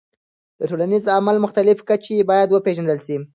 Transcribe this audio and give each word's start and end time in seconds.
د 0.59 0.61
ټولنیز 0.69 1.03
عمل 1.15 1.35
مختلف 1.45 1.77
کچې 1.89 2.27
باید 2.29 2.49
وپیژندل 2.51 2.99
سي. 3.05 3.15